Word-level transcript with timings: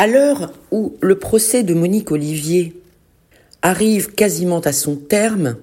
À 0.00 0.06
l'heure 0.06 0.50
où 0.70 0.96
le 1.02 1.18
procès 1.18 1.62
de 1.62 1.74
Monique 1.74 2.10
Olivier 2.10 2.72
arrive 3.60 4.14
quasiment 4.14 4.60
à 4.60 4.72
son 4.72 4.96
terme, 4.96 5.58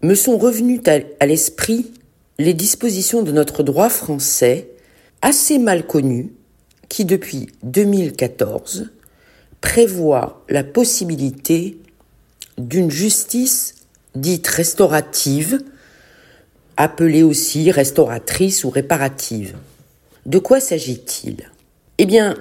me 0.00 0.14
sont 0.14 0.38
revenues 0.38 0.80
à 1.18 1.26
l'esprit 1.26 1.90
les 2.38 2.54
dispositions 2.54 3.24
de 3.24 3.32
notre 3.32 3.64
droit 3.64 3.88
français 3.88 4.68
assez 5.22 5.58
mal 5.58 5.88
connues 5.88 6.32
qui 6.88 7.04
depuis 7.04 7.48
2014 7.64 8.90
prévoit 9.60 10.44
la 10.48 10.62
possibilité 10.62 11.78
d'une 12.58 12.92
justice 12.92 13.74
dite 14.14 14.46
restaurative, 14.46 15.64
appelée 16.76 17.24
aussi 17.24 17.72
restauratrice 17.72 18.62
ou 18.62 18.70
réparative. 18.70 19.56
De 20.26 20.38
quoi 20.38 20.60
s'agit-il? 20.60 21.50
Eh 21.98 22.06
bien, 22.06 22.36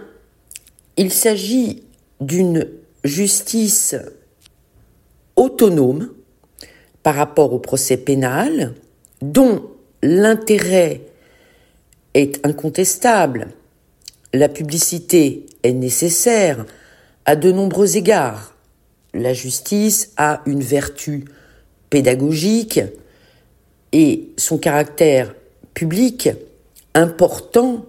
il 0.97 1.13
s'agit 1.13 1.83
d'une 2.19 2.67
justice 3.03 3.95
autonome 5.35 6.09
par 7.03 7.15
rapport 7.15 7.53
au 7.53 7.59
procès 7.59 7.97
pénal, 7.97 8.73
dont 9.21 9.63
l'intérêt 10.01 11.01
est 12.13 12.45
incontestable. 12.45 13.49
La 14.33 14.49
publicité 14.49 15.45
est 15.63 15.73
nécessaire 15.73 16.65
à 17.25 17.35
de 17.35 17.51
nombreux 17.51 17.95
égards. 17.95 18.55
La 19.13 19.33
justice 19.33 20.11
a 20.17 20.41
une 20.45 20.61
vertu 20.61 21.25
pédagogique 21.89 22.81
et 23.93 24.29
son 24.37 24.57
caractère 24.57 25.33
public 25.73 26.29
important 26.93 27.85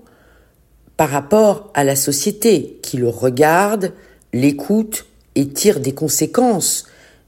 par 0.99 1.11
rapport 1.11 1.71
à 1.75 1.85
la 1.85 1.95
société 1.97 2.81
qui 2.83 2.97
le 2.97 3.09
regarde, 3.09 3.93
l'écoute 4.35 5.07
et 5.37 5.49
tire 5.49 5.81
des 5.81 5.95
conséquences 5.95 6.87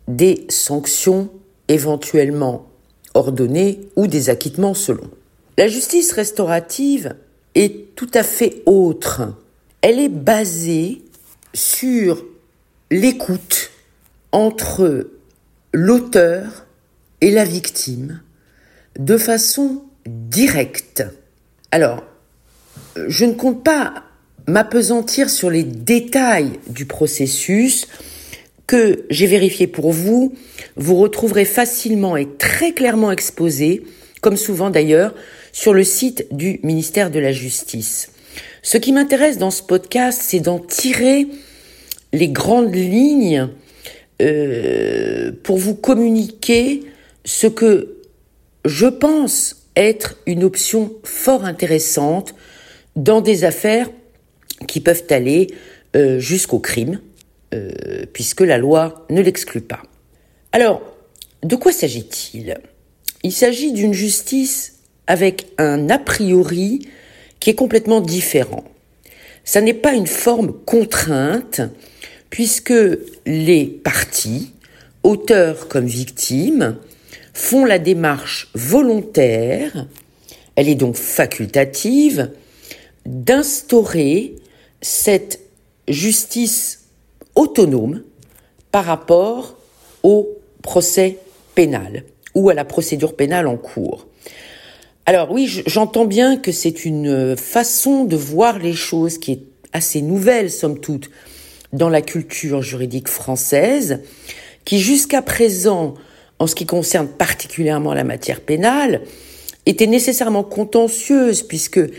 des 0.09 0.45
sanctions 0.49 1.31
éventuellement 1.69 2.69
ordonnées 3.15 3.89
ou 3.95 4.09
des 4.09 4.29
acquittements 4.29 4.75
selon. 4.75 5.09
La 5.57 5.69
justice 5.69 6.11
restaurative 6.11 7.15
est 7.55 7.95
tout 7.95 8.11
à 8.13 8.25
fait 8.25 8.61
autre. 8.67 9.35
Elle 9.83 10.01
est 10.01 10.09
basée 10.09 11.03
sur 11.55 12.25
l'écoute 12.91 13.71
entre 14.33 15.11
l'auteur 15.73 16.67
et 17.21 17.31
la 17.31 17.45
victime 17.45 18.21
de 18.99 19.17
façon 19.17 19.85
directe. 20.07 21.05
Alors, 21.71 22.03
je 22.97 23.25
ne 23.25 23.35
compte 23.35 23.65
pas 23.65 24.05
m'apesantir 24.47 25.31
sur 25.31 25.51
les 25.51 25.63
détails 25.63 26.59
du 26.69 26.87
processus 26.87 27.87
que 28.67 29.05
j'ai 29.11 29.27
vérifié 29.27 29.67
pour 29.67 29.93
vous. 29.93 30.35
Vous 30.77 30.97
retrouverez 30.97 31.45
facilement 31.45 32.17
et 32.17 32.29
très 32.39 32.73
clairement 32.73 33.13
exposé, 33.13 33.83
comme 34.21 34.37
souvent 34.37 34.71
d'ailleurs, 34.71 35.15
sur 35.53 35.75
le 35.75 35.85
site 35.85 36.27
du 36.31 36.61
ministère 36.63 37.11
de 37.11 37.19
la 37.19 37.33
Justice. 37.33 38.11
Ce 38.63 38.77
qui 38.77 38.93
m'intéresse 38.93 39.39
dans 39.39 39.51
ce 39.51 39.63
podcast, 39.63 40.21
c'est 40.23 40.41
d'en 40.41 40.59
tirer 40.59 41.27
les 42.13 42.29
grandes 42.29 42.75
lignes 42.75 43.49
euh, 44.21 45.33
pour 45.43 45.59
vous 45.59 45.75
communiquer 45.75 46.83
ce 47.25 47.47
que 47.47 47.97
je 48.65 48.87
pense 48.87 49.57
être 49.77 50.17
une 50.27 50.45
option 50.45 50.93
fort 51.05 51.45
intéressante 51.45 52.35
dans 53.01 53.23
des 53.23 53.45
affaires 53.45 53.89
qui 54.69 54.81
peuvent 54.81 55.05
aller 55.11 55.49
euh, 55.97 56.19
jusqu'au 56.19 56.59
crime, 56.59 57.01
euh, 57.55 58.05
puisque 58.13 58.43
la 58.43 58.59
loi 58.59 59.07
ne 59.09 59.23
l'exclut 59.23 59.63
pas. 59.63 59.83
Alors, 60.53 60.83
de 61.43 61.57
quoi 61.57 61.73
s'agit-il? 61.73 62.59
Il 63.23 63.33
s'agit 63.33 63.73
d'une 63.73 63.95
justice 63.95 64.81
avec 65.07 65.47
un 65.57 65.89
a 65.89 65.99
priori 65.99 66.87
qui 67.41 67.51
est 67.51 67.55
complètement 67.55 68.03
différent. 68.03 68.65
Ça 69.45 69.63
n'est 69.63 69.75
pas 69.75 69.95
une 69.95 70.07
forme 70.07 70.53
contrainte, 70.53 71.63
puisque 72.29 72.75
les 73.25 73.65
parties, 73.65 74.53
auteurs 75.03 75.69
comme 75.69 75.87
victimes, 75.87 76.77
font 77.33 77.65
la 77.65 77.79
démarche 77.79 78.51
volontaire, 78.55 79.87
elle 80.55 80.69
est 80.69 80.75
donc 80.75 80.97
facultative, 80.97 82.31
d'instaurer 83.07 84.37
cette 84.83 85.41
justice 85.89 86.85
autonome 87.35 88.03
par 88.73 88.85
rapport 88.85 89.57
au 90.03 90.29
procès 90.63 91.19
pénal 91.55 92.05
ou 92.35 92.49
à 92.51 92.55
la 92.55 92.65
procédure 92.65 93.17
pénale 93.17 93.47
en 93.47 93.57
cours. 93.57 94.07
Alors 95.07 95.33
oui, 95.33 95.63
j'entends 95.67 96.05
bien 96.05 96.37
que 96.37 96.53
c'est 96.53 96.85
une 96.85 97.37
façon 97.37 98.05
de 98.05 98.17
voir 98.17 98.59
les 98.59 98.75
choses 98.75 99.19
qui 99.19 99.33
est 99.33 99.43
assez 99.73 100.03
nouvelle, 100.03 100.51
somme 100.51 100.79
toute, 100.79 101.11
dans 101.73 101.89
la 101.89 102.03
culture 102.03 102.63
juridique 102.63 103.09
française, 103.09 104.01
qui 104.65 104.79
jusqu'à 104.79 105.23
présent, 105.23 105.95
en 106.39 106.47
ce 106.47 106.55
qui 106.55 106.67
concerne 106.67 107.09
particulièrement 107.09 107.95
la 107.95 108.05
matière 108.05 108.41
pénale, 108.41 109.03
était 109.67 109.87
nécessairement 109.87 110.43
contentieuse, 110.43 111.43
puisque 111.43 111.79
euh, 111.79 111.91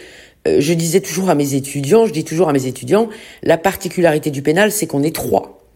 je 0.45 0.73
disais 0.73 1.01
toujours 1.01 1.29
à 1.29 1.35
mes 1.35 1.53
étudiants, 1.53 2.05
je 2.05 2.13
dis 2.13 2.23
toujours 2.23 2.49
à 2.49 2.53
mes 2.53 2.65
étudiants, 2.65 3.09
la 3.43 3.57
particularité 3.57 4.31
du 4.31 4.41
pénal, 4.41 4.71
c'est 4.71 4.87
qu'on 4.87 5.03
est 5.03 5.15
trois. 5.15 5.67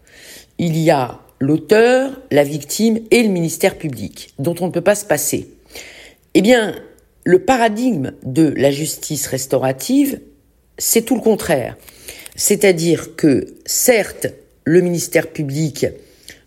Il 0.58 0.76
y 0.76 0.90
a 0.90 1.20
l'auteur, 1.38 2.20
la 2.30 2.44
victime 2.44 3.00
et 3.10 3.22
le 3.22 3.28
ministère 3.28 3.76
public, 3.76 4.34
dont 4.38 4.54
on 4.60 4.66
ne 4.66 4.72
peut 4.72 4.80
pas 4.80 4.94
se 4.94 5.04
passer. 5.04 5.50
Eh 6.34 6.42
bien, 6.42 6.74
le 7.24 7.40
paradigme 7.40 8.12
de 8.22 8.52
la 8.56 8.70
justice 8.70 9.26
restaurative, 9.26 10.20
c'est 10.78 11.02
tout 11.02 11.14
le 11.14 11.20
contraire. 11.20 11.76
C'est-à-dire 12.34 13.16
que, 13.16 13.46
certes, 13.64 14.28
le 14.64 14.80
ministère 14.80 15.28
public, 15.28 15.86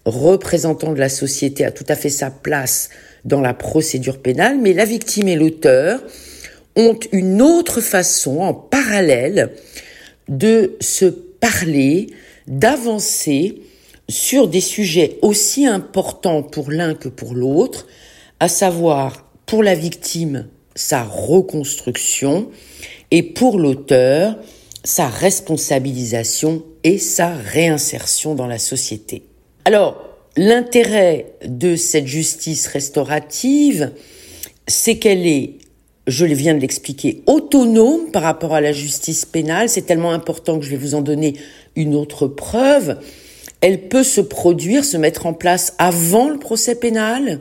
représentant 0.06 0.94
de 0.94 1.00
la 1.00 1.09
société, 1.09 1.66
a 1.66 1.72
tout 1.72 1.86
à 1.88 1.96
fait 1.96 2.09
sa 2.09 2.30
place 2.30 2.90
dans 3.25 3.41
la 3.41 3.53
procédure 3.53 4.22
pénale, 4.22 4.57
mais 4.59 4.74
la 4.74 4.86
victime 4.86 5.28
et 5.28 5.36
l'auteur 5.36 6.01
ont 6.80 6.98
une 7.12 7.42
autre 7.42 7.82
façon, 7.82 8.40
en 8.40 8.54
parallèle, 8.54 9.52
de 10.28 10.78
se 10.80 11.06
parler, 11.06 12.08
d'avancer 12.48 13.62
sur 14.08 14.48
des 14.48 14.62
sujets 14.62 15.18
aussi 15.22 15.68
importants 15.68 16.42
pour 16.42 16.72
l'un 16.72 16.96
que 16.96 17.10
pour 17.10 17.36
l'autre, 17.36 17.86
à 18.40 18.48
savoir 18.48 19.30
pour 19.46 19.64
la 19.64 19.76
victime 19.76 20.48
sa 20.76 21.04
reconstruction 21.04 22.50
et 23.12 23.24
pour 23.24 23.60
l'auteur 23.60 24.38
sa 24.84 25.08
responsabilisation 25.08 26.64
et 26.84 26.98
sa 26.98 27.34
réinsertion 27.34 28.36
dans 28.36 28.48
la 28.48 28.60
société. 28.60 29.24
Alors, 29.66 30.02
l'intérêt 30.38 31.34
de 31.46 31.76
cette 31.76 32.08
justice 32.08 32.68
restaurative, 32.68 33.92
c'est 34.68 34.98
qu'elle 34.98 35.28
est, 35.28 35.59
je 36.09 36.25
viens 36.25 36.56
de 36.56 36.59
l'expliquer, 36.59 37.22
autonome 37.25 38.12
par 38.12 38.24
rapport 38.24 38.53
à 38.53 38.62
la 38.62 38.72
justice 38.72 39.25
pénale. 39.25 39.70
C'est 39.70 39.84
tellement 39.84 40.12
important 40.12 40.59
que 40.59 40.66
je 40.66 40.72
vais 40.72 40.78
vous 40.78 40.96
en 40.96 41.02
donner 41.02 41.36
une 41.75 41.96
autre 41.96 42.28
preuve. 42.28 42.97
Elle 43.62 43.88
peut 43.88 44.03
se 44.03 44.22
produire, 44.22 44.86
se 44.86 44.98
mettre 44.98 45.25
en 45.25 45.34
place 45.34 45.74
avant 45.78 46.30
le 46.30 46.40
procès 46.40 46.75
pénal. 46.75 47.40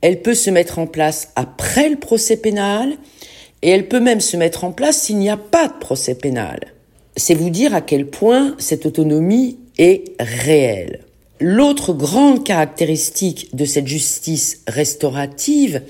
Elle 0.00 0.22
peut 0.22 0.34
se 0.34 0.50
mettre 0.50 0.78
en 0.78 0.86
place 0.86 1.30
après 1.34 1.88
le 1.88 1.96
procès 1.96 2.36
pénal 2.36 2.96
et 3.62 3.70
elle 3.70 3.88
peut 3.88 4.00
même 4.00 4.20
se 4.20 4.36
mettre 4.36 4.64
en 4.64 4.72
place 4.72 4.98
s'il 4.98 5.16
n'y 5.16 5.30
a 5.30 5.38
pas 5.38 5.68
de 5.68 5.78
procès 5.80 6.14
pénal. 6.14 6.60
C'est 7.16 7.34
vous 7.34 7.50
dire 7.50 7.74
à 7.74 7.80
quel 7.80 8.06
point 8.06 8.54
cette 8.58 8.86
autonomie 8.86 9.58
est 9.78 10.12
réelle. 10.20 11.00
L'autre 11.40 11.92
grande 11.92 12.44
caractéristique 12.44 13.54
de 13.54 13.64
cette 13.64 13.86
justice 13.86 14.62
restaurative, 14.68 15.82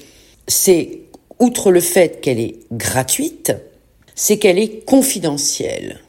c'est, 0.46 1.00
outre 1.38 1.70
le 1.70 1.81
fait 1.81 2.20
qu'elle 2.20 2.40
est 2.40 2.56
gratuite, 2.72 3.52
c'est 4.14 4.38
qu'elle 4.38 4.58
est 4.58 4.84
confidentielle. 4.84 6.00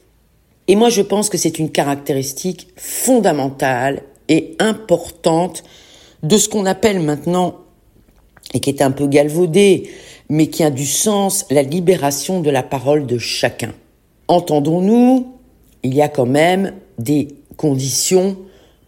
Et 0.68 0.76
moi, 0.76 0.88
je 0.88 1.02
pense 1.02 1.28
que 1.28 1.38
c'est 1.38 1.58
une 1.58 1.70
caractéristique 1.70 2.68
fondamentale 2.76 4.02
et 4.28 4.56
importante 4.58 5.64
de 6.22 6.38
ce 6.38 6.48
qu'on 6.48 6.66
appelle 6.66 7.00
maintenant, 7.00 7.56
et 8.54 8.60
qui 8.60 8.70
est 8.70 8.82
un 8.82 8.90
peu 8.90 9.06
galvaudé, 9.06 9.90
mais 10.28 10.48
qui 10.48 10.64
a 10.64 10.70
du 10.70 10.86
sens, 10.86 11.46
la 11.50 11.62
libération 11.62 12.40
de 12.40 12.50
la 12.50 12.62
parole 12.62 13.06
de 13.06 13.18
chacun. 13.18 13.74
Entendons-nous, 14.28 15.34
il 15.82 15.94
y 15.94 16.02
a 16.02 16.08
quand 16.08 16.26
même 16.26 16.72
des 16.98 17.28
conditions 17.56 18.36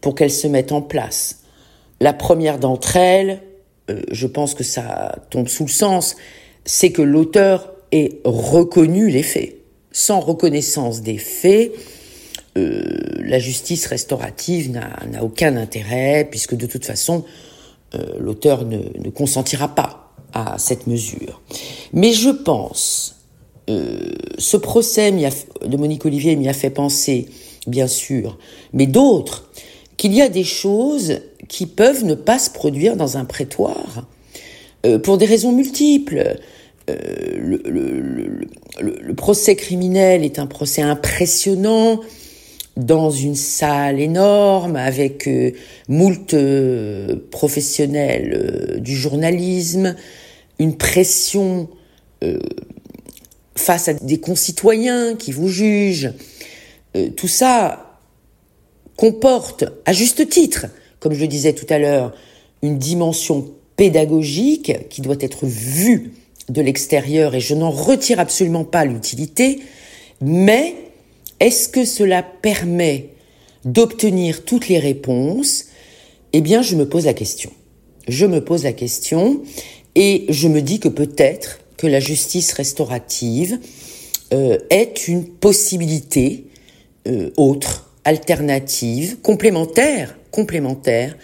pour 0.01 0.15
qu'elles 0.15 0.33
se 0.33 0.47
mettent 0.47 0.73
en 0.73 0.83
place. 0.83 1.41
La 2.01 2.13
première 2.13 2.59
d'entre 2.59 2.97
elles, 2.97 3.43
je 4.11 4.27
pense 4.27 4.55
que 4.55 4.65
ça 4.65 5.17
tombe 5.31 5.49
sous 5.49 5.65
le 5.65 5.71
sens, 5.71 6.17
c'est 6.65 6.93
que 6.93 7.03
l'auteur 7.03 7.73
ait 7.93 8.21
reconnu 8.25 9.11
les 9.11 9.23
faits. 9.23 9.57
Sans 9.93 10.21
reconnaissance 10.21 11.01
des 11.03 11.19
faits, 11.19 11.73
euh, 12.57 12.83
la 13.21 13.39
justice 13.39 13.87
restaurative 13.87 14.71
n'a 14.71 15.23
aucun 15.23 15.57
intérêt, 15.57 16.27
puisque 16.31 16.55
de 16.55 16.67
toute 16.67 16.85
façon, 16.85 17.25
euh, 17.95 18.05
l'auteur 18.19 18.65
ne, 18.65 19.11
consentira 19.11 19.75
pas 19.75 20.13
à 20.33 20.59
cette 20.59 20.87
mesure. 20.87 21.41
Mais 21.93 22.13
je 22.13 22.31
pense, 22.31 23.17
euh, 23.71 24.13
ce 24.39 24.57
procès 24.57 25.11
de 25.11 25.77
Monique 25.77 26.05
Olivier 26.05 26.37
m'y 26.37 26.49
a 26.49 26.53
fait 26.53 26.71
penser, 26.71 27.29
bien 27.67 27.87
sûr, 27.87 28.39
mais 28.73 28.87
d'autres, 28.87 29.51
qu'il 29.97 30.15
y 30.15 30.23
a 30.23 30.29
des 30.29 30.45
choses 30.45 31.21
qui 31.49 31.67
peuvent 31.67 32.05
ne 32.05 32.15
pas 32.15 32.39
se 32.39 32.51
produire 32.51 32.97
dans 32.97 33.17
un 33.17 33.25
prétoire, 33.25 34.07
euh, 34.87 34.99
pour 34.99 35.19
des 35.19 35.27
raisons 35.27 35.53
multiples. 35.53 36.37
Euh, 36.89 36.97
le, 37.41 39.15
procès 39.15 39.57
criminel 39.57 40.25
est 40.25 40.39
un 40.39 40.47
procès 40.47 40.83
impressionnant, 40.83 42.01
dans 42.77 43.11
une 43.11 43.35
salle 43.35 43.99
énorme 43.99 44.77
avec 44.77 45.27
euh, 45.27 45.51
moult 45.89 46.37
professionnels 47.31 48.79
du 48.81 48.95
journalisme, 48.95 49.97
une 50.61 50.77
pression 50.77 51.69
face 53.57 53.89
à 53.89 53.95
des 53.95 54.21
concitoyens 54.21 55.17
qui 55.17 55.33
vous 55.33 55.49
jugent. 55.49 56.13
tout 57.17 57.29
ça 57.29 58.01
comporte, 58.97 59.65
à 59.85 59.93
juste 59.93 60.29
titre, 60.29 60.67
comme 61.01 61.15
je 61.15 61.25
disais 61.25 61.53
tout 61.53 61.67
à 61.69 61.79
l'heure, 61.79 62.15
une 62.63 62.79
dimension 62.79 63.49
pédagogique 63.77 64.89
qui 64.89 65.01
doit 65.01 65.17
être 65.21 65.47
vue 65.47 66.13
de 66.49 66.61
l'extérieur 66.61 67.35
et 67.35 67.41
je 67.41 67.55
n'en 67.55 67.71
retire 67.71 68.21
absolument 68.21 68.65
pas 68.65 68.85
l'utilité, 68.85 69.61
mais 70.21 70.75
est-ce 71.41 71.69
que 71.69 71.85
cela 71.85 72.23
permet 72.23 73.11
d'obtenir 73.65 74.45
toutes 74.45 74.69
les 74.69 74.79
réponses? 74.79 75.67
Eh 76.33 76.41
bien, 76.41 76.63
je 76.63 76.75
me 76.75 76.89
pose 76.89 77.07
la 77.07 77.15
question. 77.15 77.51
Je 78.09 78.27
me 78.27 78.43
pose 78.43 78.65
la 78.65 78.73
question 78.73 79.43
et 79.95 80.27
je 80.29 80.49
me 80.49 80.63
dis 80.63 80.81
que 80.81 80.89
peut-être 80.89 81.61
que 81.77 81.87
la 81.87 82.01
justice 82.01 82.53
restaurative 82.53 83.59
euh, 84.33 84.59
est 84.71 85.09
une 85.09 85.25
possibilité 85.25 86.47
euh, 87.07 87.31
autre, 87.37 87.91
alternative, 88.05 89.21
complémentaire, 89.23 90.18
complémentaire 90.39 91.17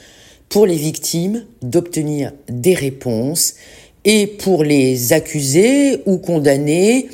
pour 0.49 0.67
les 0.67 0.75
victimes 0.75 1.45
d'obtenir 1.63 2.33
des 2.49 2.75
réponses 2.75 3.55
et 4.05 4.27
pour 4.27 4.65
les 4.65 5.13
accusés 5.13 6.03
ou 6.05 6.19
condamnés 6.19 7.09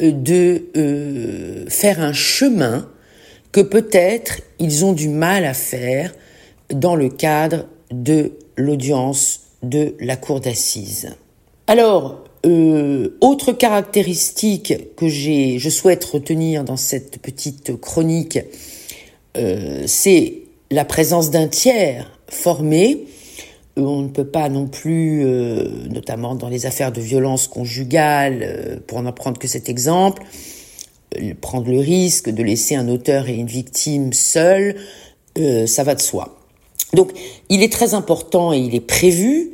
de 0.00 0.64
euh, 0.76 1.64
faire 1.68 2.00
un 2.00 2.12
chemin 2.12 2.90
que 3.52 3.60
peut-être 3.60 4.40
ils 4.58 4.84
ont 4.84 4.92
du 4.92 5.08
mal 5.08 5.44
à 5.44 5.54
faire 5.54 6.12
dans 6.70 6.96
le 6.96 7.10
cadre 7.10 7.66
de 7.92 8.32
l'audience 8.56 9.42
de 9.62 9.94
la 10.00 10.16
cour 10.16 10.40
d'assises. 10.40 11.14
Alors, 11.68 12.24
euh, 12.44 13.16
autre 13.20 13.52
caractéristique 13.52 14.74
que 14.96 15.06
je 15.06 15.70
souhaite 15.70 16.04
retenir 16.04 16.64
dans 16.64 16.76
cette 16.76 17.18
petite 17.22 17.80
chronique, 17.80 18.40
euh, 19.36 19.84
c'est 19.86 20.45
la 20.70 20.84
présence 20.84 21.30
d'un 21.30 21.48
tiers 21.48 22.10
formé 22.28 23.06
on 23.76 24.02
ne 24.02 24.08
peut 24.08 24.26
pas 24.26 24.48
non 24.48 24.66
plus, 24.66 25.22
euh, 25.24 25.68
notamment 25.90 26.34
dans 26.34 26.48
les 26.48 26.66
affaires 26.66 26.92
de 26.92 27.00
violence 27.00 27.46
conjugale, 27.46 28.40
euh, 28.42 28.76
pour 28.86 29.02
n'en 29.02 29.12
prendre 29.12 29.38
que 29.38 29.48
cet 29.48 29.68
exemple, 29.68 30.22
euh, 31.20 31.34
prendre 31.40 31.70
le 31.70 31.78
risque 31.78 32.30
de 32.30 32.42
laisser 32.42 32.74
un 32.74 32.88
auteur 32.88 33.28
et 33.28 33.34
une 33.34 33.46
victime 33.46 34.12
seuls, 34.12 34.76
ça 35.66 35.84
va 35.84 35.94
de 35.94 36.00
soi. 36.00 36.38
Donc, 36.94 37.12
il 37.50 37.62
est 37.62 37.70
très 37.70 37.92
important 37.92 38.54
et 38.54 38.58
il 38.58 38.74
est 38.74 38.80
prévu 38.80 39.52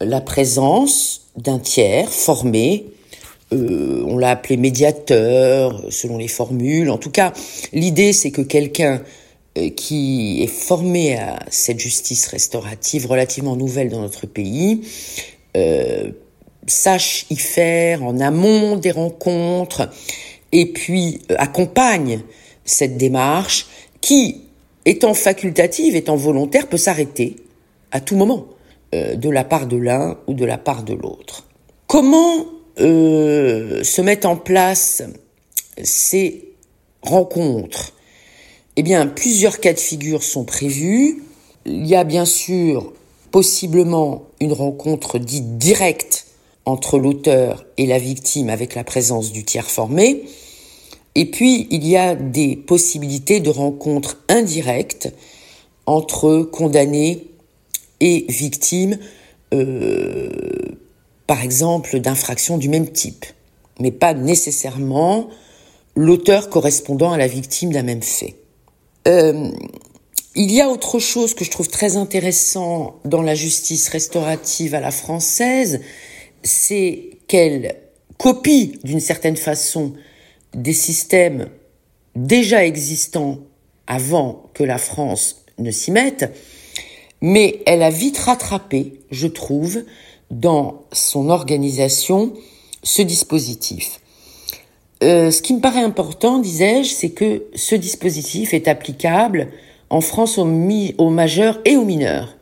la 0.00 0.20
présence 0.20 1.22
d'un 1.36 1.58
tiers 1.58 2.08
formé. 2.08 2.86
on 3.50 4.16
l'a 4.16 4.30
appelé 4.30 4.56
médiateur, 4.56 5.82
selon 5.90 6.18
les 6.18 6.28
formules. 6.28 6.88
En 6.88 6.98
tout 6.98 7.10
cas, 7.10 7.32
l'idée, 7.72 8.12
c'est 8.12 8.30
que 8.30 8.42
quelqu'un 8.42 9.00
euh, 9.00 9.00
qui 9.76 10.42
est 10.42 10.48
formé 10.48 11.16
à 11.16 11.38
cette 11.48 11.78
justice 11.78 12.26
restaurative 12.26 13.06
relativement 13.06 13.56
nouvelle 13.56 13.88
dans 13.88 14.00
notre 14.00 14.26
pays, 14.26 14.82
euh, 15.56 16.10
sache 16.66 17.26
y 17.30 17.36
faire 17.36 18.02
en 18.02 18.18
amont 18.20 18.76
des 18.76 18.90
rencontres 18.90 19.88
et 20.52 20.66
puis 20.66 21.20
euh, 21.30 21.36
accompagne 21.38 22.20
cette 22.64 22.96
démarche 22.96 23.66
qui, 24.00 24.42
étant 24.84 25.14
facultative, 25.14 25.96
étant 25.96 26.16
volontaire, 26.16 26.68
peut 26.68 26.78
s'arrêter 26.78 27.36
à 27.90 28.00
tout 28.00 28.16
moment 28.16 28.46
euh, 28.94 29.16
de 29.16 29.28
la 29.28 29.44
part 29.44 29.66
de 29.66 29.76
l'un 29.76 30.18
ou 30.26 30.34
de 30.34 30.44
la 30.44 30.58
part 30.58 30.82
de 30.82 30.94
l'autre. 30.94 31.46
Comment 31.86 32.46
euh, 32.80 33.82
se 33.82 34.00
mettent 34.00 34.26
en 34.26 34.36
place 34.36 35.02
ces 35.82 36.48
rencontres 37.02 37.93
eh 38.76 38.82
bien, 38.82 39.06
plusieurs 39.06 39.60
cas 39.60 39.72
de 39.72 39.78
figure 39.78 40.22
sont 40.22 40.44
prévus. 40.44 41.22
Il 41.64 41.86
y 41.86 41.94
a 41.94 42.04
bien 42.04 42.24
sûr 42.24 42.92
possiblement 43.30 44.24
une 44.40 44.52
rencontre 44.52 45.18
dite 45.18 45.58
directe 45.58 46.26
entre 46.66 46.98
l'auteur 46.98 47.66
et 47.76 47.86
la 47.86 47.98
victime 47.98 48.48
avec 48.48 48.74
la 48.74 48.84
présence 48.84 49.32
du 49.32 49.44
tiers 49.44 49.70
formé. 49.70 50.24
Et 51.14 51.30
puis, 51.30 51.68
il 51.70 51.86
y 51.86 51.96
a 51.96 52.14
des 52.14 52.56
possibilités 52.56 53.40
de 53.40 53.50
rencontres 53.50 54.18
indirectes 54.28 55.12
entre 55.86 56.40
condamnés 56.40 57.28
et 58.00 58.24
victimes, 58.28 58.98
euh, 59.52 60.30
par 61.26 61.42
exemple, 61.42 62.00
d'infractions 62.00 62.58
du 62.58 62.68
même 62.68 62.90
type, 62.90 63.26
mais 63.78 63.92
pas 63.92 64.14
nécessairement 64.14 65.28
l'auteur 65.94 66.50
correspondant 66.50 67.12
à 67.12 67.18
la 67.18 67.28
victime 67.28 67.72
d'un 67.72 67.84
même 67.84 68.02
fait. 68.02 68.34
Euh, 69.06 69.50
il 70.34 70.50
y 70.50 70.60
a 70.60 70.68
autre 70.68 70.98
chose 70.98 71.34
que 71.34 71.44
je 71.44 71.50
trouve 71.50 71.68
très 71.68 71.96
intéressant 71.96 72.96
dans 73.04 73.22
la 73.22 73.34
justice 73.34 73.88
restaurative 73.88 74.74
à 74.74 74.80
la 74.80 74.90
française, 74.90 75.80
c'est 76.42 77.10
qu'elle 77.28 77.76
copie 78.18 78.78
d'une 78.82 79.00
certaine 79.00 79.36
façon 79.36 79.92
des 80.54 80.72
systèmes 80.72 81.48
déjà 82.16 82.64
existants 82.64 83.38
avant 83.86 84.50
que 84.54 84.64
la 84.64 84.78
France 84.78 85.44
ne 85.58 85.70
s'y 85.70 85.90
mette, 85.90 86.32
mais 87.20 87.62
elle 87.66 87.82
a 87.82 87.90
vite 87.90 88.18
rattrapé, 88.18 89.00
je 89.10 89.26
trouve, 89.26 89.84
dans 90.30 90.82
son 90.92 91.28
organisation, 91.28 92.32
ce 92.82 93.02
dispositif. 93.02 94.00
Euh, 95.02 95.30
ce 95.30 95.42
qui 95.42 95.54
me 95.54 95.60
paraît 95.60 95.82
important, 95.82 96.38
disais-je, 96.38 96.90
c'est 96.90 97.10
que 97.10 97.44
ce 97.54 97.74
dispositif 97.74 98.54
est 98.54 98.68
applicable 98.68 99.48
en 99.90 100.00
France 100.00 100.38
aux, 100.38 100.46
aux 100.98 101.10
majeurs 101.10 101.60
et 101.64 101.76
aux 101.76 101.84
mineurs. 101.84 102.36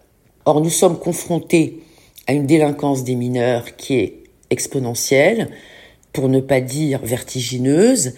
Or, 0.44 0.60
nous 0.60 0.70
sommes 0.70 0.98
confrontés 0.98 1.80
à 2.26 2.32
une 2.32 2.46
délinquance 2.46 3.04
des 3.04 3.14
mineurs 3.14 3.76
qui 3.76 3.94
est 3.94 4.18
exponentielle, 4.50 5.48
pour 6.12 6.28
ne 6.28 6.40
pas 6.40 6.60
dire 6.60 7.00
vertigineuse, 7.02 8.14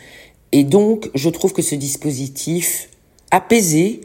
et 0.53 0.65
donc 0.65 1.11
je 1.15 1.31
trouve 1.31 1.53
que 1.53 1.63
ce 1.63 1.75
dispositif 1.75 2.89
apaisé 3.31 4.01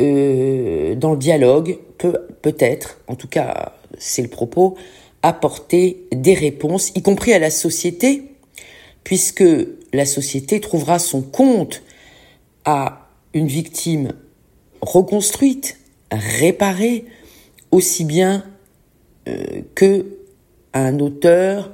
euh, 0.00 0.94
dans 0.94 1.12
le 1.12 1.18
dialogue 1.18 1.78
peut 1.98 2.26
peut-être, 2.42 3.00
en 3.06 3.14
tout 3.14 3.28
cas 3.28 3.74
c'est 3.98 4.22
le 4.22 4.28
propos, 4.28 4.76
apporter 5.22 6.06
des 6.12 6.34
réponses, 6.34 6.90
y 6.94 7.02
compris 7.02 7.32
à 7.32 7.38
la 7.38 7.50
société, 7.50 8.33
puisque 9.04 9.44
la 9.92 10.06
société 10.06 10.60
trouvera 10.60 10.98
son 10.98 11.22
compte 11.22 11.82
à 12.64 13.08
une 13.34 13.46
victime 13.46 14.12
reconstruite, 14.80 15.78
réparée, 16.10 17.04
aussi 17.70 18.04
bien 18.04 18.44
euh, 19.28 19.62
que 19.74 20.06
un 20.72 20.98
auteur 20.98 21.70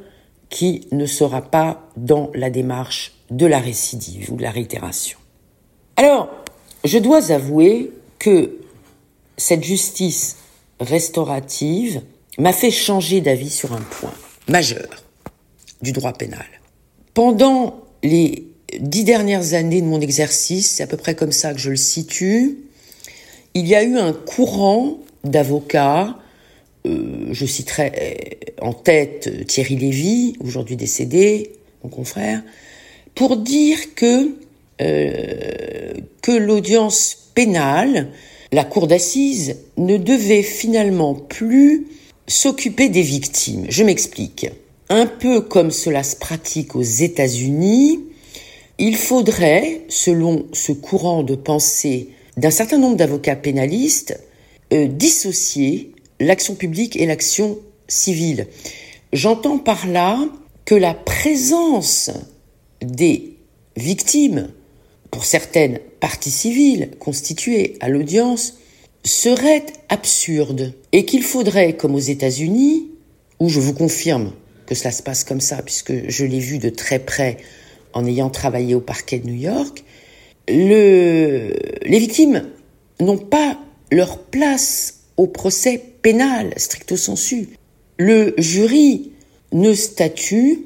qui 0.48 0.86
ne 0.92 1.06
sera 1.06 1.42
pas 1.42 1.88
dans 1.96 2.30
la 2.34 2.50
démarche 2.50 3.14
de 3.30 3.46
la 3.46 3.60
récidive 3.60 4.32
ou 4.32 4.36
de 4.36 4.42
la 4.42 4.50
réitération. 4.50 5.18
Alors, 5.96 6.28
je 6.84 6.98
dois 6.98 7.30
avouer 7.30 7.92
que 8.18 8.58
cette 9.36 9.64
justice 9.64 10.36
restaurative 10.80 12.02
m'a 12.38 12.52
fait 12.52 12.70
changer 12.70 13.20
d'avis 13.20 13.50
sur 13.50 13.72
un 13.72 13.80
point 13.80 14.14
majeur 14.48 15.04
du 15.82 15.92
droit 15.92 16.12
pénal. 16.12 16.46
Pendant 17.14 17.80
les 18.02 18.44
dix 18.78 19.04
dernières 19.04 19.54
années 19.54 19.80
de 19.80 19.86
mon 19.86 20.00
exercice, 20.00 20.70
c'est 20.70 20.82
à 20.82 20.86
peu 20.86 20.96
près 20.96 21.14
comme 21.14 21.32
ça 21.32 21.52
que 21.52 21.60
je 21.60 21.70
le 21.70 21.76
situe, 21.76 22.58
il 23.54 23.66
y 23.66 23.74
a 23.74 23.82
eu 23.82 23.96
un 23.96 24.12
courant 24.12 24.98
d'avocats, 25.24 26.16
euh, 26.86 27.28
je 27.32 27.46
citerai 27.46 27.92
euh, 28.00 28.66
en 28.66 28.72
tête 28.72 29.46
Thierry 29.46 29.76
Lévy, 29.76 30.36
aujourd'hui 30.40 30.76
décédé, 30.76 31.52
mon 31.82 31.90
confrère, 31.90 32.42
pour 33.14 33.36
dire 33.36 33.78
euh, 34.80 35.92
que 36.22 36.32
l'audience 36.32 37.30
pénale, 37.34 38.08
la 38.52 38.64
cour 38.64 38.86
d'assises, 38.86 39.56
ne 39.76 39.96
devait 39.96 40.42
finalement 40.42 41.14
plus 41.14 41.86
s'occuper 42.26 42.88
des 42.88 43.02
victimes. 43.02 43.66
Je 43.68 43.82
m'explique. 43.82 44.46
Un 44.92 45.06
peu 45.06 45.40
comme 45.40 45.70
cela 45.70 46.02
se 46.02 46.16
pratique 46.16 46.74
aux 46.74 46.82
États-Unis, 46.82 48.00
il 48.78 48.96
faudrait, 48.96 49.82
selon 49.88 50.46
ce 50.52 50.72
courant 50.72 51.22
de 51.22 51.36
pensée 51.36 52.08
d'un 52.36 52.50
certain 52.50 52.78
nombre 52.78 52.96
d'avocats 52.96 53.36
pénalistes, 53.36 54.18
euh, 54.72 54.88
dissocier 54.88 55.92
l'action 56.18 56.56
publique 56.56 56.96
et 56.96 57.06
l'action 57.06 57.60
civile. 57.86 58.48
J'entends 59.12 59.58
par 59.58 59.86
là 59.86 60.18
que 60.64 60.74
la 60.74 60.94
présence 60.94 62.10
des 62.82 63.36
victimes, 63.76 64.48
pour 65.12 65.24
certaines 65.24 65.78
parties 66.00 66.32
civiles 66.32 66.90
constituées 66.98 67.76
à 67.78 67.88
l'audience, 67.88 68.54
serait 69.04 69.66
absurde 69.88 70.74
et 70.90 71.04
qu'il 71.04 71.22
faudrait, 71.22 71.76
comme 71.76 71.94
aux 71.94 72.00
États-Unis, 72.00 72.88
où 73.38 73.48
je 73.48 73.60
vous 73.60 73.72
confirme 73.72 74.32
que 74.70 74.76
cela 74.76 74.92
se 74.92 75.02
passe 75.02 75.24
comme 75.24 75.40
ça, 75.40 75.60
puisque 75.62 76.08
je 76.08 76.24
l'ai 76.24 76.38
vu 76.38 76.58
de 76.58 76.68
très 76.68 77.00
près 77.00 77.38
en 77.92 78.06
ayant 78.06 78.30
travaillé 78.30 78.76
au 78.76 78.80
parquet 78.80 79.18
de 79.18 79.26
New 79.26 79.34
York, 79.34 79.82
le, 80.48 81.52
les 81.82 81.98
victimes 81.98 82.46
n'ont 83.00 83.18
pas 83.18 83.58
leur 83.90 84.20
place 84.20 85.00
au 85.16 85.26
procès 85.26 85.82
pénal, 86.02 86.54
stricto 86.56 86.96
sensu. 86.96 87.48
Le 87.98 88.32
jury 88.38 89.10
ne 89.50 89.74
statue 89.74 90.60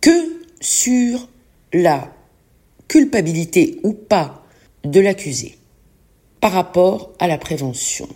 que 0.00 0.40
sur 0.60 1.28
la 1.72 2.12
culpabilité 2.88 3.78
ou 3.84 3.92
pas 3.92 4.44
de 4.82 4.98
l'accusé 4.98 5.58
par 6.40 6.50
rapport 6.50 7.12
à 7.20 7.28
la 7.28 7.38
prévention. 7.38 8.08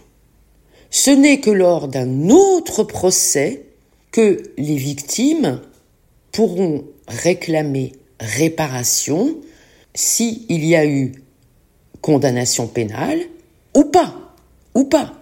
Ce 0.91 1.13
n'est 1.13 1.39
que 1.39 1.51
lors 1.51 1.87
d'un 1.87 2.29
autre 2.29 2.83
procès 2.83 3.68
que 4.19 4.43
les 4.57 4.75
victimes 4.75 5.61
pourront 6.33 6.83
réclamer 7.07 7.93
réparation 8.19 9.37
s'il 9.95 10.65
y 10.65 10.75
a 10.75 10.85
eu 10.85 11.13
condamnation 12.01 12.67
pénale 12.67 13.21
ou 13.77 13.85
pas, 13.85 14.35
ou 14.75 14.83
pas. 14.83 15.15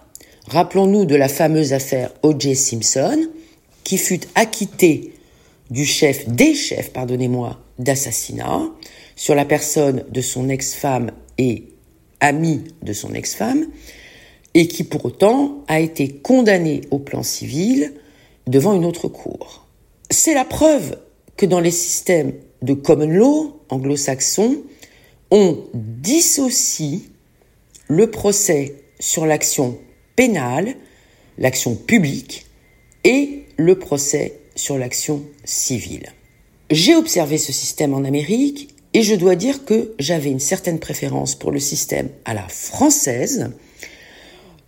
Rappelons-nous 0.47 1.05
de 1.05 1.13
la 1.13 1.27
fameuse 1.27 1.73
affaire 1.73 2.11
O.J. 2.23 2.55
Simpson, 2.55 3.19
qui 3.83 3.99
fut 3.99 4.21
acquitté 4.33 5.13
du 5.69 5.85
chef, 5.85 6.27
des 6.27 6.55
chefs, 6.55 6.91
pardonnez-moi, 6.91 7.59
d'assassinat 7.77 8.63
sur 9.15 9.35
la 9.35 9.45
personne 9.45 10.05
de 10.09 10.21
son 10.21 10.49
ex-femme 10.49 11.11
et 11.37 11.65
amie 12.19 12.63
de 12.81 12.93
son 12.93 13.13
ex-femme, 13.13 13.67
et 14.55 14.67
qui 14.67 14.83
pour 14.83 15.05
autant 15.05 15.63
a 15.67 15.81
été 15.81 16.09
condamné 16.09 16.81
au 16.89 16.97
plan 16.97 17.21
civil 17.21 17.93
devant 18.47 18.73
une 18.73 18.85
autre 18.85 19.07
cour. 19.07 19.67
C'est 20.09 20.33
la 20.33 20.45
preuve 20.45 20.97
que 21.35 21.45
dans 21.45 21.59
les 21.59 21.71
systèmes 21.71 22.33
de 22.61 22.73
common 22.73 23.07
law 23.07 23.61
anglo-saxons, 23.69 24.57
on 25.31 25.57
dissocie 25.73 27.01
le 27.87 28.09
procès 28.09 28.75
sur 28.99 29.25
l'action 29.25 29.77
pénale, 30.15 30.75
l'action 31.37 31.75
publique, 31.75 32.45
et 33.03 33.45
le 33.57 33.77
procès 33.77 34.39
sur 34.55 34.77
l'action 34.77 35.23
civile. 35.43 36.13
J'ai 36.69 36.95
observé 36.95 37.37
ce 37.37 37.53
système 37.53 37.93
en 37.93 38.03
Amérique 38.03 38.75
et 38.93 39.03
je 39.03 39.15
dois 39.15 39.35
dire 39.35 39.63
que 39.63 39.93
j'avais 39.99 40.31
une 40.31 40.39
certaine 40.39 40.79
préférence 40.79 41.35
pour 41.35 41.51
le 41.51 41.59
système 41.59 42.09
à 42.25 42.33
la 42.33 42.47
française, 42.47 43.51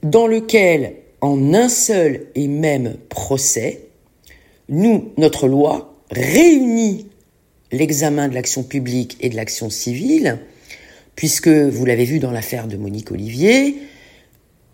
dans 0.04 0.28
lequel, 0.28 0.96
en 1.22 1.54
un 1.54 1.70
seul 1.70 2.28
et 2.36 2.48
même 2.48 2.96
procès, 3.10 3.88
nous, 4.70 5.12
notre 5.18 5.48
loi, 5.48 5.96
réunit 6.12 7.08
l'examen 7.72 8.28
de 8.28 8.34
l'action 8.34 8.64
publique 8.64 9.18
et 9.20 9.30
de 9.30 9.36
l'action 9.36 9.70
civile, 9.70 10.40
puisque, 11.16 11.48
vous 11.48 11.86
l'avez 11.86 12.06
vu 12.06 12.20
dans 12.20 12.32
l'affaire 12.32 12.68
de 12.68 12.78
Monique 12.78 13.12
Olivier, 13.12 13.78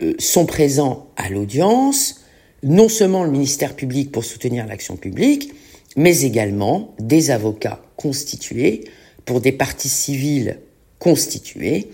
euh, 0.01 0.13
sont 0.19 0.45
présents 0.45 1.07
à 1.15 1.29
l'audience 1.29 2.21
non 2.63 2.89
seulement 2.89 3.23
le 3.23 3.31
ministère 3.31 3.75
public 3.75 4.11
pour 4.11 4.25
soutenir 4.25 4.65
l'action 4.65 4.97
publique, 4.97 5.53
mais 5.95 6.21
également 6.21 6.93
des 6.99 7.31
avocats 7.31 7.81
constitués 7.95 8.85
pour 9.23 9.39
des 9.39 9.51
parties 9.51 9.89
civiles 9.89 10.59
constituées, 10.99 11.89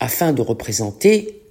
afin 0.00 0.32
de 0.32 0.42
représenter 0.42 1.42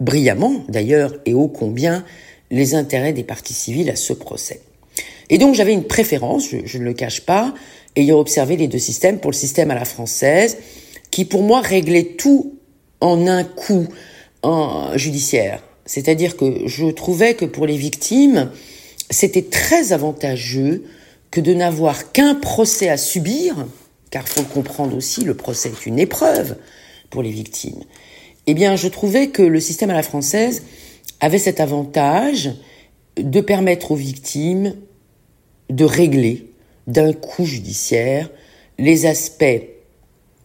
brillamment 0.00 0.64
d'ailleurs 0.68 1.14
et 1.26 1.34
ô 1.34 1.48
combien 1.48 2.04
les 2.50 2.74
intérêts 2.74 3.12
des 3.12 3.24
parties 3.24 3.54
civiles 3.54 3.90
à 3.90 3.96
ce 3.96 4.12
procès. 4.12 4.60
Et 5.30 5.38
donc 5.38 5.54
j'avais 5.54 5.72
une 5.72 5.84
préférence, 5.84 6.48
je, 6.64 6.78
ne 6.78 6.84
le 6.84 6.92
cache 6.92 7.22
pas, 7.22 7.54
ayant 7.96 8.18
observé 8.18 8.56
les 8.56 8.68
deux 8.68 8.78
systèmes, 8.78 9.18
pour 9.18 9.30
le 9.30 9.36
système 9.36 9.70
à 9.70 9.74
la 9.74 9.84
française, 9.84 10.58
qui 11.10 11.24
pour 11.24 11.42
moi 11.42 11.60
réglait 11.60 12.14
tout 12.18 12.58
en 13.00 13.26
un 13.26 13.44
coup 13.44 13.86
en 14.42 14.96
judiciaire. 14.96 15.62
C'est-à-dire 15.86 16.36
que 16.36 16.66
je 16.66 16.86
trouvais 16.86 17.34
que 17.34 17.44
pour 17.44 17.66
les 17.66 17.76
victimes, 17.76 18.50
c'était 19.10 19.42
très 19.42 19.92
avantageux 19.92 20.84
que 21.30 21.40
de 21.40 21.54
n'avoir 21.54 22.12
qu'un 22.12 22.34
procès 22.34 22.88
à 22.88 22.96
subir, 22.96 23.66
car 24.10 24.28
faut 24.28 24.42
le 24.42 24.46
comprendre 24.46 24.96
aussi, 24.96 25.24
le 25.24 25.34
procès 25.34 25.70
est 25.70 25.86
une 25.86 25.98
épreuve 25.98 26.56
pour 27.08 27.22
les 27.22 27.30
victimes. 27.30 27.82
Eh 28.46 28.54
bien, 28.54 28.76
je 28.76 28.88
trouvais 28.88 29.28
que 29.28 29.42
le 29.42 29.60
système 29.60 29.90
à 29.90 29.94
la 29.94 30.02
française 30.02 30.64
avait 31.20 31.38
cet 31.38 31.60
avantage 31.60 32.50
de 33.16 33.40
permettre 33.40 33.92
aux 33.92 33.96
victimes 33.96 34.74
de 35.70 35.84
régler 35.84 36.46
d'un 36.86 37.12
coup 37.12 37.44
judiciaire 37.44 38.30
les 38.78 39.06
aspects 39.06 39.62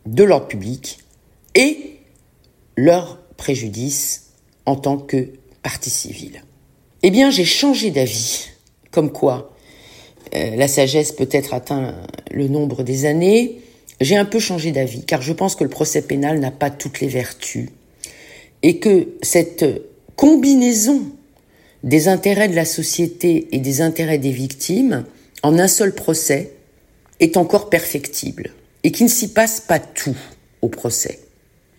de 0.05 0.23
l'ordre 0.23 0.47
public 0.47 0.99
et 1.55 1.97
leur 2.75 3.19
préjudice 3.35 4.27
en 4.65 4.75
tant 4.75 4.97
que 4.97 5.29
partie 5.63 5.89
civile. 5.89 6.43
Eh 7.03 7.09
bien, 7.09 7.29
j'ai 7.29 7.45
changé 7.45 7.91
d'avis, 7.91 8.49
comme 8.91 9.11
quoi 9.11 9.53
euh, 10.35 10.55
la 10.55 10.67
sagesse 10.67 11.11
peut-être 11.11 11.53
atteint 11.53 11.95
le 12.31 12.47
nombre 12.47 12.83
des 12.83 13.05
années. 13.05 13.61
J'ai 13.99 14.15
un 14.15 14.25
peu 14.25 14.39
changé 14.39 14.71
d'avis, 14.71 15.03
car 15.03 15.21
je 15.21 15.33
pense 15.33 15.55
que 15.55 15.63
le 15.63 15.69
procès 15.69 16.01
pénal 16.01 16.39
n'a 16.39 16.51
pas 16.51 16.69
toutes 16.69 16.99
les 17.01 17.07
vertus, 17.07 17.69
et 18.63 18.79
que 18.79 19.07
cette 19.21 19.65
combinaison 20.15 21.03
des 21.83 22.07
intérêts 22.07 22.47
de 22.49 22.55
la 22.55 22.65
société 22.65 23.47
et 23.51 23.59
des 23.59 23.81
intérêts 23.81 24.17
des 24.17 24.31
victimes 24.31 25.05
en 25.43 25.59
un 25.59 25.67
seul 25.67 25.93
procès 25.93 26.53
est 27.19 27.37
encore 27.37 27.69
perfectible 27.69 28.51
et 28.83 28.91
qu'il 28.91 29.05
ne 29.05 29.11
s'y 29.11 29.29
passe 29.29 29.59
pas 29.59 29.79
tout 29.79 30.17
au 30.61 30.69
procès. 30.69 31.19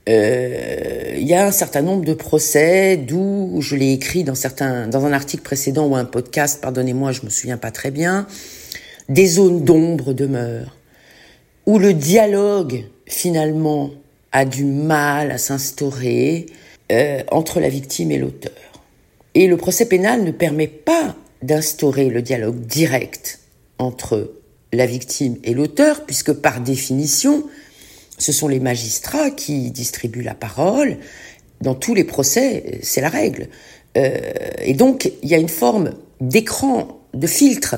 Euh, 0.08 1.16
il 1.18 1.26
y 1.26 1.34
a 1.34 1.46
un 1.46 1.52
certain 1.52 1.82
nombre 1.82 2.04
de 2.04 2.14
procès 2.14 2.96
d'où 2.96 3.58
je 3.60 3.76
l'ai 3.76 3.92
écrit 3.92 4.24
dans 4.24 4.34
certains 4.34 4.88
dans 4.88 5.04
un 5.04 5.12
article 5.12 5.42
précédent 5.42 5.86
ou 5.86 5.96
un 5.96 6.06
podcast, 6.06 6.60
pardonnez-moi, 6.62 7.12
je 7.12 7.22
me 7.22 7.30
souviens 7.30 7.58
pas 7.58 7.70
très 7.70 7.90
bien, 7.90 8.26
des 9.08 9.26
zones 9.26 9.64
d'ombre 9.64 10.14
demeurent 10.14 10.76
où 11.66 11.78
le 11.78 11.92
dialogue 11.92 12.84
finalement 13.06 13.90
a 14.32 14.46
du 14.46 14.64
mal 14.64 15.30
à 15.30 15.38
s'instaurer 15.38 16.46
euh, 16.90 17.22
entre 17.30 17.60
la 17.60 17.68
victime 17.68 18.10
et 18.10 18.18
l'auteur. 18.18 18.52
Et 19.34 19.46
le 19.46 19.56
procès 19.56 19.86
pénal 19.86 20.24
ne 20.24 20.30
permet 20.30 20.68
pas 20.68 21.16
d'instaurer 21.42 22.08
le 22.08 22.22
dialogue 22.22 22.60
direct 22.60 23.40
entre 23.78 24.32
la 24.72 24.86
victime 24.86 25.36
et 25.44 25.54
l'auteur, 25.54 26.04
puisque 26.04 26.32
par 26.32 26.60
définition, 26.60 27.44
ce 28.18 28.32
sont 28.32 28.48
les 28.48 28.60
magistrats 28.60 29.30
qui 29.30 29.70
distribuent 29.70 30.22
la 30.22 30.34
parole. 30.34 30.98
Dans 31.60 31.74
tous 31.74 31.94
les 31.94 32.04
procès, 32.04 32.80
c'est 32.82 33.00
la 33.00 33.08
règle. 33.08 33.48
Euh, 33.96 34.18
et 34.62 34.74
donc, 34.74 35.12
il 35.22 35.28
y 35.28 35.34
a 35.34 35.38
une 35.38 35.48
forme 35.48 35.94
d'écran, 36.20 37.00
de 37.14 37.26
filtre. 37.26 37.76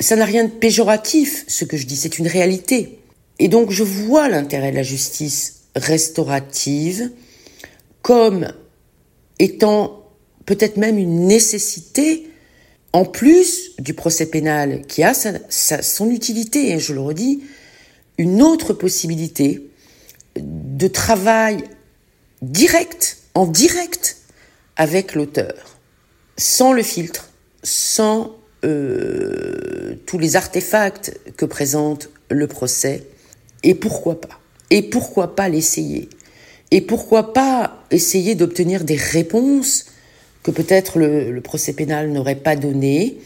Ça 0.00 0.16
n'a 0.16 0.24
rien 0.24 0.44
de 0.44 0.50
péjoratif, 0.50 1.44
ce 1.46 1.64
que 1.64 1.76
je 1.76 1.86
dis, 1.86 1.96
c'est 1.96 2.18
une 2.18 2.26
réalité. 2.26 2.98
Et 3.38 3.48
donc, 3.48 3.70
je 3.70 3.82
vois 3.82 4.28
l'intérêt 4.28 4.70
de 4.70 4.76
la 4.76 4.82
justice 4.82 5.62
restaurative 5.76 7.10
comme 8.02 8.52
étant 9.38 10.04
peut-être 10.46 10.76
même 10.76 10.98
une 10.98 11.26
nécessité 11.26 12.30
en 12.92 13.04
plus 13.04 13.72
du 13.78 13.94
procès 13.94 14.26
pénal 14.26 14.82
qui 14.86 15.02
a 15.02 15.14
son 15.14 16.10
utilité, 16.10 16.72
et 16.72 16.78
je 16.78 16.92
le 16.92 17.00
redis, 17.00 17.42
une 18.18 18.42
autre 18.42 18.72
possibilité 18.72 19.70
de 20.36 20.88
travail 20.88 21.64
direct, 22.42 23.18
en 23.34 23.46
direct 23.46 24.16
avec 24.76 25.14
l'auteur, 25.14 25.78
sans 26.36 26.72
le 26.72 26.82
filtre, 26.82 27.30
sans 27.62 28.36
euh, 28.64 29.94
tous 30.06 30.18
les 30.18 30.36
artefacts 30.36 31.18
que 31.36 31.44
présente 31.44 32.10
le 32.28 32.46
procès, 32.46 33.06
et 33.62 33.74
pourquoi 33.74 34.20
pas. 34.20 34.40
Et 34.70 34.82
pourquoi 34.82 35.34
pas 35.34 35.48
l'essayer 35.48 36.08
Et 36.70 36.80
pourquoi 36.80 37.32
pas 37.32 37.78
essayer 37.90 38.34
d'obtenir 38.34 38.84
des 38.84 38.96
réponses 38.96 39.86
que 40.42 40.50
peut-être 40.50 40.98
le, 40.98 41.40
procès 41.40 41.72
pénal 41.72 42.10
n'aurait 42.12 42.36
pas 42.36 42.56
données? 42.56 43.18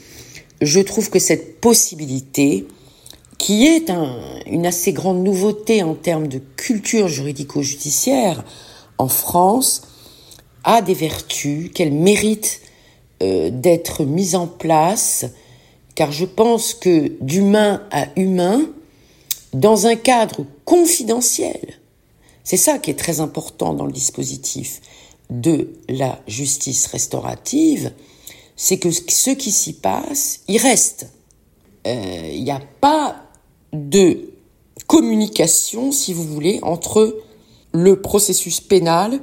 Je 0.63 0.81
trouve 0.81 1.11
que 1.11 1.19
cette 1.19 1.61
possibilité, 1.61 2.67
qui 3.37 3.67
est 3.67 3.91
une 4.47 4.67
assez 4.67 4.93
grande 4.93 5.23
nouveauté 5.23 5.83
en 5.83 5.95
termes 5.95 6.29
de 6.29 6.41
culture 6.57 7.09
juridico-judiciaire 7.09 8.45
en 8.97 9.09
France, 9.09 9.83
a 10.63 10.81
des 10.81 10.95
vertus 10.95 11.71
qu'elle 11.75 11.93
mérite 11.93 12.63
euh, 13.23 13.51
d'être 13.51 14.05
mise 14.05 14.35
en 14.35 14.47
place, 14.47 15.27
car 15.95 16.11
je 16.11 16.25
pense 16.25 16.73
que 16.73 17.13
d'humain 17.21 17.83
à 17.91 18.07
humain, 18.17 18.63
dans 19.53 19.87
un 19.87 19.97
cadre 19.97 20.47
confidentiel. 20.65 21.79
C'est 22.45 22.59
ça 22.59 22.79
qui 22.79 22.91
est 22.91 22.99
très 22.99 23.21
important 23.21 23.75
dans 23.75 23.87
le 23.87 23.93
dispositif 23.93 24.81
de 25.31 25.73
la 25.89 26.21
justice 26.29 26.87
restaurative, 26.87 27.93
c'est 28.57 28.79
que 28.79 28.91
ce 28.91 29.31
qui 29.31 29.51
s'y 29.51 29.73
passe, 29.73 30.41
il 30.47 30.59
reste. 30.59 31.09
Euh, 31.87 32.31
il 32.33 32.45
n'y 32.45 32.51
a 32.51 32.61
pas 32.81 33.25
de 33.73 34.31
communication, 34.87 35.91
si 35.91 36.13
vous 36.13 36.25
voulez, 36.25 36.61
entre 36.63 37.19
le 37.73 38.01
processus 38.01 38.61
pénal 38.61 39.21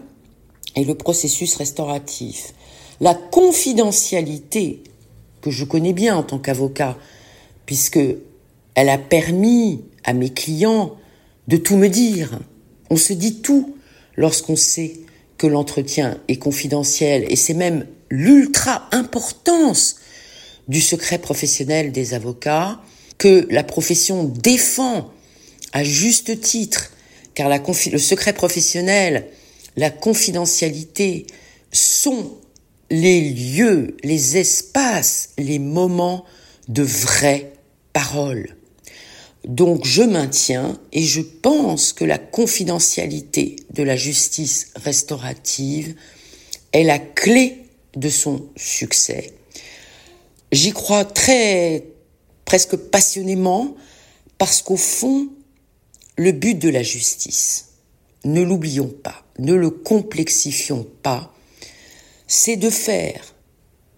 et 0.75 0.83
le 0.83 0.95
processus 0.95 1.55
restauratif. 1.55 2.53
La 2.99 3.13
confidentialité, 3.13 4.83
que 5.41 5.51
je 5.51 5.63
connais 5.63 5.93
bien 5.93 6.15
en 6.15 6.23
tant 6.23 6.39
qu'avocat, 6.39 6.97
puisque 7.65 7.99
elle 8.75 8.89
a 8.89 8.97
permis 8.97 9.81
à 10.03 10.13
mes 10.13 10.29
clients 10.29 10.95
de 11.47 11.57
tout 11.57 11.77
me 11.77 11.87
dire. 11.87 12.39
On 12.91 12.97
se 12.97 13.13
dit 13.13 13.35
tout 13.35 13.77
lorsqu'on 14.17 14.57
sait 14.57 14.99
que 15.37 15.47
l'entretien 15.47 16.19
est 16.27 16.35
confidentiel 16.35 17.25
et 17.29 17.37
c'est 17.37 17.53
même 17.53 17.87
l'ultra 18.09 18.89
importance 18.91 19.95
du 20.67 20.81
secret 20.81 21.17
professionnel 21.17 21.93
des 21.93 22.13
avocats 22.13 22.81
que 23.17 23.47
la 23.49 23.63
profession 23.63 24.25
défend 24.25 25.09
à 25.71 25.85
juste 25.85 26.41
titre, 26.41 26.91
car 27.33 27.47
le 27.49 27.97
secret 27.97 28.33
professionnel, 28.33 29.25
la 29.77 29.89
confidentialité 29.89 31.25
sont 31.71 32.33
les 32.89 33.21
lieux, 33.21 33.95
les 34.03 34.35
espaces, 34.35 35.29
les 35.37 35.59
moments 35.59 36.25
de 36.67 36.83
vraie 36.83 37.53
parole. 37.93 38.57
Donc 39.45 39.85
je 39.85 40.03
maintiens 40.03 40.79
et 40.91 41.01
je 41.01 41.21
pense 41.21 41.93
que 41.93 42.05
la 42.05 42.19
confidentialité 42.19 43.55
de 43.73 43.83
la 43.83 43.95
justice 43.95 44.69
restaurative 44.75 45.95
est 46.73 46.83
la 46.83 46.99
clé 46.99 47.65
de 47.95 48.09
son 48.09 48.47
succès. 48.55 49.33
J'y 50.51 50.71
crois 50.71 51.05
très, 51.05 51.85
presque 52.45 52.75
passionnément, 52.75 53.75
parce 54.37 54.61
qu'au 54.61 54.77
fond, 54.77 55.29
le 56.17 56.31
but 56.31 56.55
de 56.55 56.69
la 56.69 56.83
justice, 56.83 57.69
ne 58.25 58.41
l'oublions 58.41 58.89
pas, 58.89 59.25
ne 59.39 59.53
le 59.53 59.69
complexifions 59.69 60.85
pas, 61.01 61.33
c'est 62.27 62.57
de 62.57 62.69
faire 62.69 63.33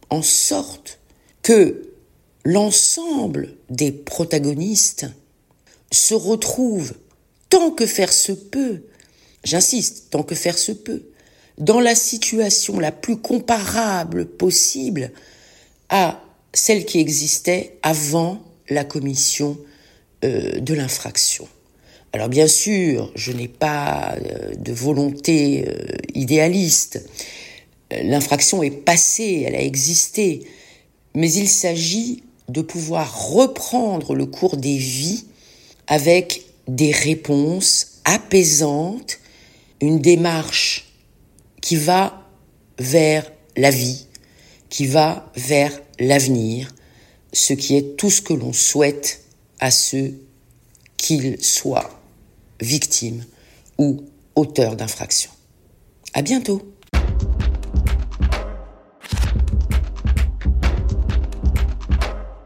en 0.10 0.22
sorte 0.22 1.00
que 1.42 1.90
l'ensemble 2.46 3.56
des 3.70 3.92
protagonistes 3.92 5.08
se 5.94 6.14
retrouve, 6.14 6.94
tant 7.50 7.72
que 7.72 7.86
faire 7.86 8.12
se 8.12 8.32
peut, 8.32 8.84
j'insiste, 9.44 10.10
tant 10.10 10.24
que 10.24 10.36
faire 10.36 10.58
se 10.58 10.72
peut, 10.72 11.04
dans 11.58 11.80
la 11.80 11.96
situation 11.96 12.80
la 12.80 12.92
plus 12.92 13.18
comparable 13.18 14.26
possible 14.26 15.12
à 15.90 16.22
celle 16.54 16.86
qui 16.86 17.00
existait 17.00 17.78
avant 17.84 18.42
la 18.70 18.84
commission 18.84 19.58
euh, 20.24 20.60
de 20.60 20.74
l'infraction. 20.74 21.48
Alors 22.12 22.30
bien 22.30 22.48
sûr, 22.48 23.12
je 23.16 23.32
n'ai 23.32 23.48
pas 23.48 24.16
euh, 24.16 24.54
de 24.56 24.72
volonté 24.72 25.66
euh, 25.68 25.86
idéaliste. 26.14 27.08
L'infraction 27.92 28.64
est 28.64 28.72
passée, 28.72 29.44
elle 29.46 29.56
a 29.56 29.62
existé, 29.62 30.48
mais 31.14 31.32
il 31.32 31.48
s'agit 31.48 32.24
de 32.50 32.62
pouvoir 32.62 33.30
reprendre 33.30 34.16
le 34.16 34.26
cours 34.26 34.58
des 34.58 34.78
vies 34.78 35.26
avec 35.88 36.46
des 36.68 36.92
réponses 36.92 38.02
apaisantes, 38.06 39.20
une 39.82 40.00
démarche 40.00 40.94
qui 41.62 41.76
va 41.76 42.28
vers 42.80 43.32
la 43.56 43.70
vie, 43.70 44.08
qui 44.70 44.86
va 44.88 45.32
vers 45.36 45.72
l'avenir, 46.00 46.74
ce 47.32 47.54
qui 47.54 47.76
est 47.76 47.96
tout 47.98 48.10
ce 48.10 48.22
que 48.22 48.34
l'on 48.34 48.54
souhaite 48.54 49.24
à 49.60 49.72
ceux 49.72 50.14
qu'ils 50.98 51.44
soient 51.44 52.02
victimes 52.60 53.26
ou 53.78 54.04
auteurs 54.36 54.76
d'infractions. 54.76 55.32
À 56.14 56.22
bientôt! 56.22 56.73